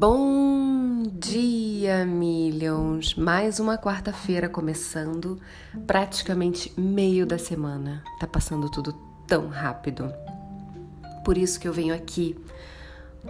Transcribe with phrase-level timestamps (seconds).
[0.00, 3.14] Bom dia, Millions!
[3.16, 5.38] Mais uma quarta-feira começando,
[5.86, 8.02] praticamente meio da semana.
[8.18, 8.94] Tá passando tudo
[9.26, 10.10] tão rápido.
[11.22, 12.34] Por isso que eu venho aqui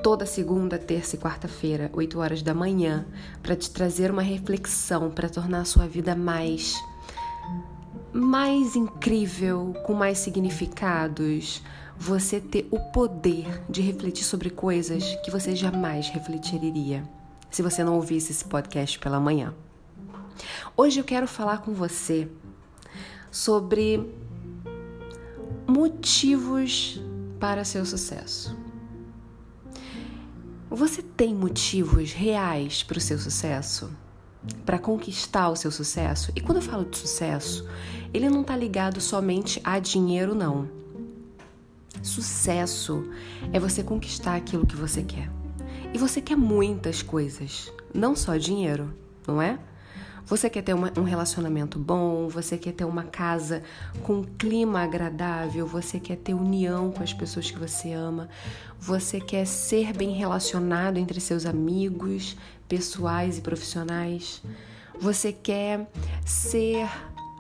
[0.01, 3.05] toda segunda, terça e quarta-feira, 8 horas da manhã,
[3.43, 6.77] para te trazer uma reflexão para tornar a sua vida mais
[8.13, 11.65] mais incrível, com mais significados,
[12.01, 17.05] você ter o poder de refletir sobre coisas que você jamais refletiria
[17.51, 19.55] se você não ouvisse esse podcast pela manhã.
[20.75, 22.27] Hoje eu quero falar com você
[23.31, 24.11] sobre
[25.67, 26.99] motivos
[27.39, 28.57] para seu sucesso.
[30.71, 33.91] Você tem motivos reais para o seu sucesso?
[34.65, 36.33] Para conquistar o seu sucesso?
[36.35, 37.69] E quando eu falo de sucesso,
[38.15, 40.80] ele não está ligado somente a dinheiro, não.
[42.03, 43.05] Sucesso
[43.53, 45.31] é você conquistar aquilo que você quer.
[45.93, 48.95] E você quer muitas coisas, não só dinheiro,
[49.27, 49.59] não é?
[50.25, 53.65] Você quer ter uma, um relacionamento bom, você quer ter uma casa
[54.05, 58.29] com um clima agradável, você quer ter união com as pessoas que você ama,
[58.79, 62.37] você quer ser bem relacionado entre seus amigos,
[62.69, 64.41] pessoais e profissionais,
[65.01, 65.91] você quer
[66.25, 66.89] ser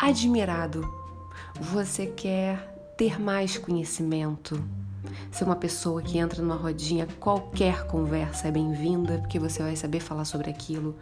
[0.00, 0.82] admirado,
[1.60, 4.62] você quer ter mais conhecimento.
[5.32, 10.00] Ser uma pessoa que entra numa rodinha, qualquer conversa é bem-vinda, porque você vai saber
[10.00, 10.94] falar sobre aquilo.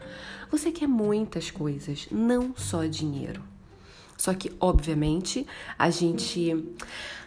[0.48, 3.42] Você quer muitas coisas, não só dinheiro.
[4.16, 5.44] Só que, obviamente,
[5.76, 6.72] a gente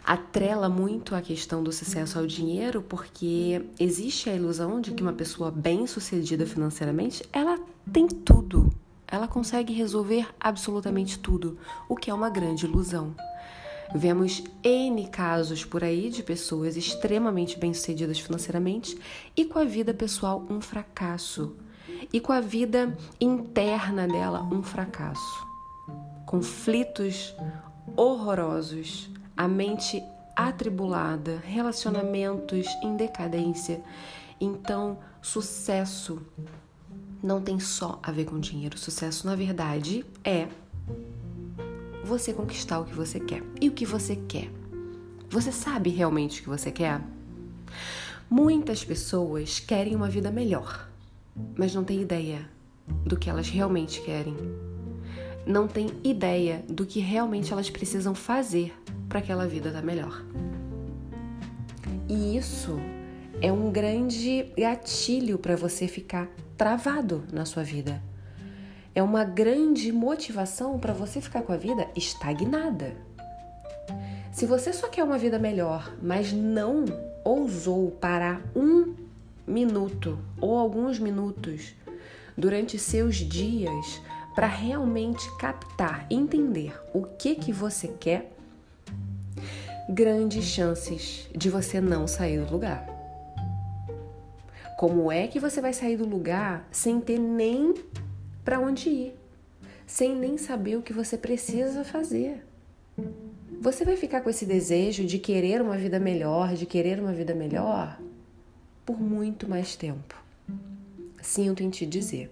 [0.05, 5.11] atrela muito a questão do sucesso ao dinheiro, porque existe a ilusão de que uma
[5.11, 7.59] pessoa bem-sucedida financeiramente, ela
[7.91, 8.71] tem tudo.
[9.05, 11.57] Ela consegue resolver absolutamente tudo,
[11.89, 13.13] o que é uma grande ilusão.
[13.93, 18.97] Vemos N casos por aí de pessoas extremamente bem-sucedidas financeiramente
[19.35, 21.55] e com a vida pessoal um fracasso,
[22.11, 25.47] e com a vida interna dela um fracasso.
[26.25, 27.35] Conflitos
[27.95, 30.01] horrorosos, a mente
[30.35, 33.81] atribulada, relacionamentos em decadência.
[34.39, 36.21] Então, sucesso
[37.21, 38.77] não tem só a ver com dinheiro.
[38.77, 40.47] Sucesso, na verdade, é
[42.11, 43.41] você conquistar o que você quer.
[43.61, 44.51] E o que você quer?
[45.29, 46.99] Você sabe realmente o que você quer?
[48.29, 50.89] Muitas pessoas querem uma vida melhor,
[51.57, 52.49] mas não têm ideia
[53.05, 54.35] do que elas realmente querem.
[55.47, 58.73] Não têm ideia do que realmente elas precisam fazer
[59.07, 60.21] para aquela vida estar melhor.
[62.09, 62.77] E isso
[63.41, 68.03] é um grande gatilho para você ficar travado na sua vida
[68.93, 72.95] é uma grande motivação para você ficar com a vida estagnada.
[74.31, 76.85] Se você só quer uma vida melhor, mas não
[77.23, 78.95] ousou parar um
[79.45, 81.73] minuto ou alguns minutos
[82.37, 84.01] durante seus dias
[84.33, 88.31] para realmente captar, entender o que que você quer,
[89.89, 92.87] grandes chances de você não sair do lugar.
[94.77, 97.75] Como é que você vai sair do lugar sem ter nem
[98.43, 99.15] para onde ir,
[99.85, 102.45] sem nem saber o que você precisa fazer.
[103.59, 107.35] Você vai ficar com esse desejo de querer uma vida melhor, de querer uma vida
[107.35, 107.99] melhor,
[108.85, 110.15] por muito mais tempo.
[111.21, 112.31] Sinto em te dizer.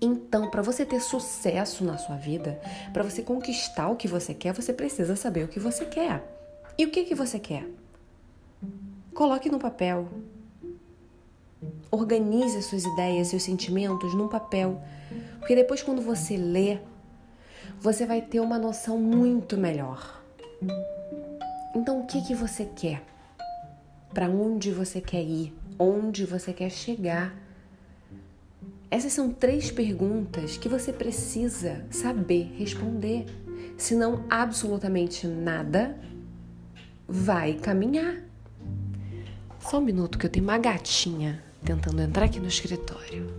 [0.00, 2.60] Então, para você ter sucesso na sua vida,
[2.92, 6.22] para você conquistar o que você quer, você precisa saber o que você quer.
[6.76, 7.66] E o que que você quer?
[9.12, 10.08] Coloque no papel,
[11.90, 14.80] Organize as suas ideias, seus sentimentos num papel,
[15.38, 16.78] porque depois, quando você lê,
[17.80, 20.22] você vai ter uma noção muito melhor.
[21.74, 23.02] Então, o que, que você quer?
[24.12, 25.52] Para onde você quer ir?
[25.78, 27.34] Onde você quer chegar?
[28.90, 33.26] Essas são três perguntas que você precisa saber responder.
[33.76, 35.98] Senão, absolutamente nada
[37.08, 38.22] vai caminhar.
[39.70, 43.32] Só um minuto que eu tenho uma gatinha tentando entrar aqui no escritório.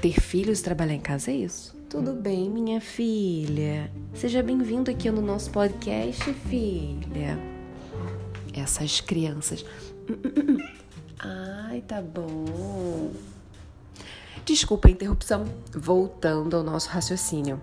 [0.00, 1.74] Ter filhos e trabalhar em casa é isso?
[1.88, 3.90] Tudo bem, minha filha?
[4.12, 7.38] Seja bem-vindo aqui no nosso podcast, filha.
[8.52, 9.64] Essas crianças.
[11.18, 13.10] Ai, tá bom.
[14.44, 15.46] Desculpa a interrupção.
[15.72, 17.58] Voltando ao nosso raciocínio.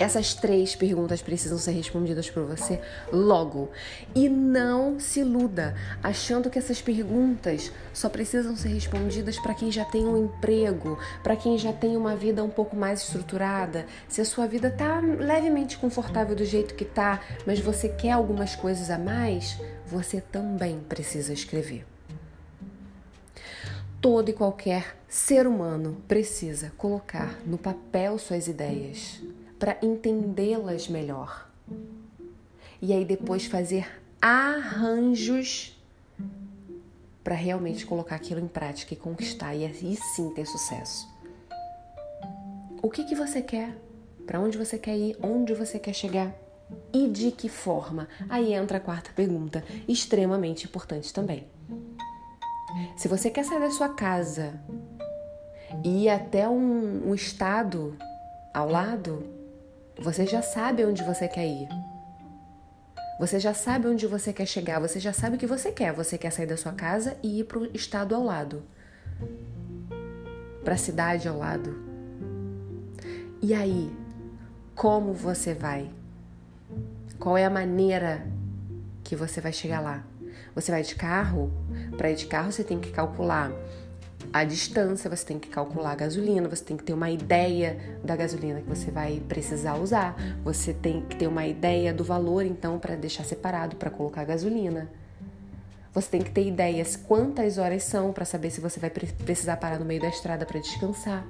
[0.00, 2.80] Essas três perguntas precisam ser respondidas por você
[3.12, 3.68] logo.
[4.14, 9.84] E não se iluda achando que essas perguntas só precisam ser respondidas para quem já
[9.84, 13.84] tem um emprego, para quem já tem uma vida um pouco mais estruturada.
[14.08, 18.56] Se a sua vida está levemente confortável do jeito que está, mas você quer algumas
[18.56, 21.84] coisas a mais, você também precisa escrever.
[24.00, 29.20] todo e qualquer ser humano precisa colocar no papel suas ideias
[29.60, 31.46] para entendê-las melhor.
[32.80, 33.86] E aí depois fazer
[34.20, 35.78] arranjos
[37.22, 41.06] para realmente colocar aquilo em prática e conquistar e aí sim ter sucesso.
[42.82, 43.76] O que que você quer?
[44.26, 45.18] Para onde você quer ir?
[45.22, 46.34] Onde você quer chegar?
[46.90, 48.08] E de que forma?
[48.30, 51.46] Aí entra a quarta pergunta, extremamente importante também.
[52.96, 54.58] Se você quer sair da sua casa
[55.84, 57.94] e ir até um, um estado
[58.54, 59.39] ao lado,
[60.00, 61.68] você já sabe onde você quer ir.
[63.18, 65.92] Você já sabe onde você quer chegar, você já sabe o que você quer.
[65.92, 68.62] Você quer sair da sua casa e ir para o estado ao lado,
[70.64, 71.76] para a cidade ao lado.
[73.42, 73.92] E aí,
[74.74, 75.90] como você vai?
[77.18, 78.26] Qual é a maneira
[79.04, 80.02] que você vai chegar lá?
[80.54, 81.52] Você vai de carro?
[81.98, 83.52] Para ir de carro, você tem que calcular
[84.32, 88.14] a distância, você tem que calcular a gasolina, você tem que ter uma ideia da
[88.14, 90.14] gasolina que você vai precisar usar,
[90.44, 94.24] você tem que ter uma ideia do valor, então, para deixar separado para colocar a
[94.24, 94.88] gasolina.
[95.92, 99.78] Você tem que ter ideias quantas horas são para saber se você vai precisar parar
[99.80, 101.26] no meio da estrada para descansar.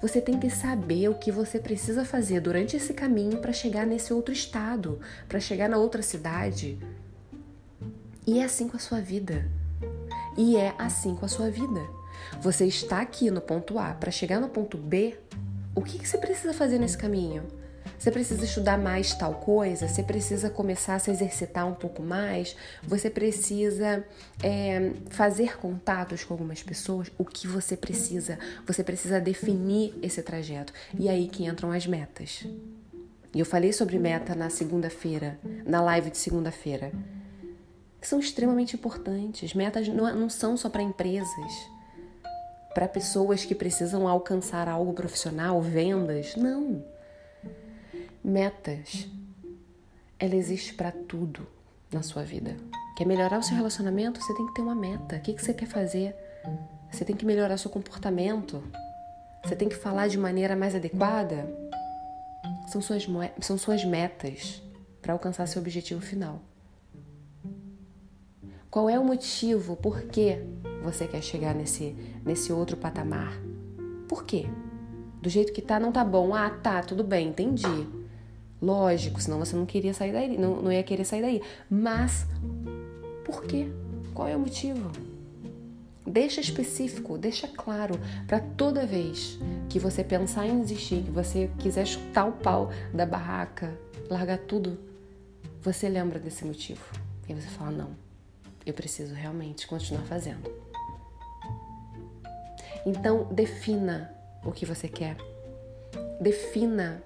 [0.00, 4.12] Você tem que saber o que você precisa fazer durante esse caminho para chegar nesse
[4.12, 4.98] outro estado,
[5.28, 6.78] para chegar na outra cidade.
[8.26, 9.48] E é assim com a sua vida.
[10.36, 12.01] E é assim com a sua vida.
[12.40, 15.16] Você está aqui no ponto A para chegar no ponto B.
[15.74, 17.44] O que, que você precisa fazer nesse caminho?
[18.02, 19.86] Você precisa estudar mais tal coisa?
[19.86, 22.56] Você precisa começar a se exercitar um pouco mais?
[22.82, 24.04] Você precisa
[24.42, 27.12] é, fazer contatos com algumas pessoas?
[27.16, 28.40] O que você precisa?
[28.66, 30.72] Você precisa definir esse trajeto.
[30.98, 32.44] E aí que entram as metas.
[33.32, 36.90] E eu falei sobre meta na segunda-feira, na live de segunda-feira,
[38.00, 39.54] são extremamente importantes.
[39.54, 41.70] Metas não são só para empresas
[42.74, 46.36] para pessoas que precisam alcançar algo profissional, vendas.
[46.36, 46.84] Não.
[48.24, 49.08] Metas.
[50.18, 51.46] Ela existe para tudo
[51.90, 52.56] na sua vida.
[52.96, 54.20] Quer melhorar o seu relacionamento?
[54.20, 55.16] Você tem que ter uma meta.
[55.16, 56.14] O que, você quer fazer?
[56.90, 58.62] Você tem que melhorar seu comportamento.
[59.44, 61.48] Você tem que falar de maneira mais adequada.
[62.68, 63.06] São suas,
[63.40, 64.62] são suas metas
[65.00, 66.40] para alcançar seu objetivo final.
[68.70, 69.76] Qual é o motivo?
[69.76, 70.38] Por que
[70.82, 73.32] você quer chegar nesse, nesse outro patamar?
[74.08, 74.46] Por quê?
[75.20, 76.34] Do jeito que tá, não tá bom.
[76.34, 77.86] Ah, tá, tudo bem, entendi.
[78.60, 81.42] Lógico, senão você não queria sair daí, não, não ia querer sair daí.
[81.70, 82.26] Mas
[83.24, 83.68] por quê?
[84.14, 84.90] Qual é o motivo?
[86.06, 87.94] Deixa específico, deixa claro
[88.26, 89.38] para toda vez
[89.68, 93.76] que você pensar em desistir, que você quiser chutar o pau da barraca,
[94.10, 94.78] largar tudo,
[95.60, 96.84] você lembra desse motivo.
[97.28, 97.90] E você fala: não,
[98.66, 100.61] eu preciso realmente continuar fazendo.
[102.84, 104.12] Então, defina
[104.44, 105.16] o que você quer.
[106.20, 107.02] Defina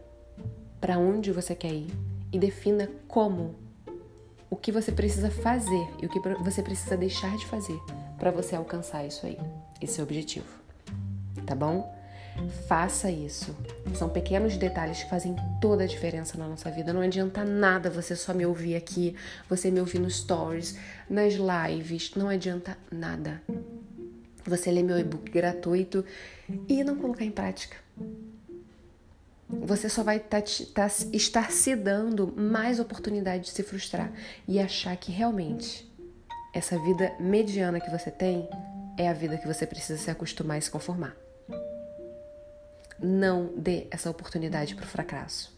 [0.81, 1.93] para onde você quer ir
[2.33, 3.55] e defina como
[4.51, 7.79] o que você precisa fazer e o que você precisa deixar de fazer
[8.19, 9.39] para você alcançar isso aí,
[9.81, 10.47] esse objetivo.
[11.45, 11.95] Tá bom?
[12.69, 13.57] Faça isso.
[13.95, 16.93] São pequenos detalhes que fazem toda a diferença na nossa vida.
[16.93, 19.17] Não adianta nada você só me ouvir aqui,
[19.49, 20.79] você me ouvir nos stories,
[21.09, 22.13] nas lives.
[22.15, 23.41] Não adianta nada.
[24.47, 26.05] Você ler meu e-book gratuito
[26.69, 27.77] e não colocar em prática.
[29.49, 30.43] Você só vai tá,
[30.75, 34.13] tá, estar se dando mais oportunidade de se frustrar
[34.47, 35.91] e achar que realmente
[36.53, 38.49] essa vida mediana que você tem
[38.99, 41.15] é a vida que você precisa se acostumar e se conformar.
[42.99, 45.55] Não dê essa oportunidade para o fracasso.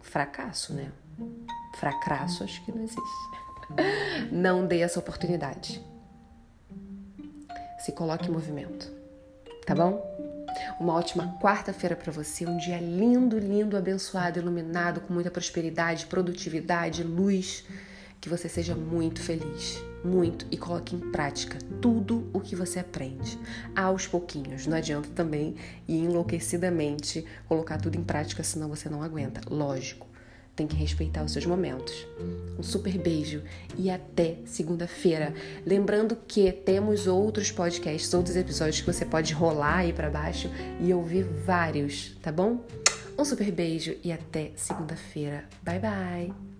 [0.00, 0.90] Fracasso, né?
[1.78, 3.00] Fracasso acho que não existe.
[4.30, 5.84] Não dê essa oportunidade.
[7.86, 8.90] Se coloque em movimento,
[9.64, 10.02] tá bom?
[10.80, 17.04] Uma ótima quarta-feira para você, um dia lindo, lindo, abençoado, iluminado, com muita prosperidade, produtividade,
[17.04, 17.64] luz.
[18.20, 23.38] Que você seja muito feliz muito e coloque em prática tudo o que você aprende
[23.74, 24.66] aos pouquinhos.
[24.66, 29.40] Não adianta também e enlouquecidamente colocar tudo em prática, senão você não aguenta.
[29.48, 30.05] Lógico,
[30.56, 32.06] tem que respeitar os seus momentos.
[32.58, 33.42] Um super beijo
[33.76, 35.34] e até segunda-feira.
[35.64, 40.92] Lembrando que temos outros podcasts, outros episódios que você pode rolar aí para baixo e
[40.92, 42.64] ouvir vários, tá bom?
[43.18, 45.44] Um super beijo e até segunda-feira.
[45.62, 46.55] Bye bye.